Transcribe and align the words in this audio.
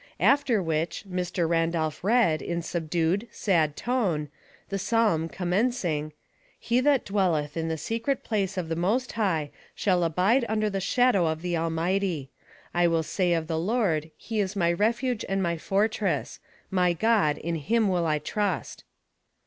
After 0.19 0.63
which, 0.63 1.03
Mr. 1.07 1.47
Randolph 1.47 2.03
read, 2.03 2.41
in 2.41 2.63
subdued, 2.63 3.27
sad 3.29 3.75
tone, 3.77 4.29
the 4.69 4.79
psalm 4.79 5.29
commencing,'' 5.29 6.11
He 6.59 6.79
that 6.79 7.05
dwelleth 7.05 7.55
in 7.55 7.67
the 7.67 7.77
secret 7.77 8.23
place 8.23 8.57
of 8.57 8.67
the 8.67 8.75
Most 8.75 9.11
High 9.11 9.51
shall 9.75 10.03
abide 10.03 10.43
under 10.49 10.71
the 10.71 10.81
shadow 10.81 11.27
of 11.27 11.43
the 11.43 11.55
Almighty. 11.55 12.31
I 12.73 12.87
will 12.87 13.03
say 13.03 13.33
of 13.33 13.45
the 13.45 13.59
Lord, 13.59 14.09
He 14.17 14.39
is 14.39 14.55
my 14.55 14.73
refuge 14.73 15.23
and 15.29 15.43
my 15.43 15.55
fortress: 15.59 16.39
my 16.71 16.93
God; 16.93 17.37
in 17.37 17.53
him 17.53 17.87
will 17.87 18.07
I 18.07 18.17
trust." 18.17 18.83